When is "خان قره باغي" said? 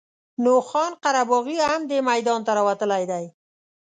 0.69-1.57